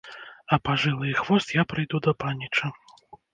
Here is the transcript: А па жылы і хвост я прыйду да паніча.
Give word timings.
А 0.55 0.57
па 0.67 0.73
жылы 0.83 1.09
і 1.11 1.13
хвост 1.19 1.53
я 1.61 1.67
прыйду 1.75 2.01
да 2.09 2.15
паніча. 2.25 2.73